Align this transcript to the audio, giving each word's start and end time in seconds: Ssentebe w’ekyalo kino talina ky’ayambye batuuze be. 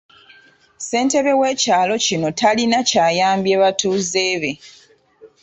Ssentebe 0.79 1.31
w’ekyalo 1.41 1.93
kino 2.05 2.29
talina 2.39 2.79
ky’ayambye 2.89 3.55
batuuze 3.61 4.25
be. 4.41 4.51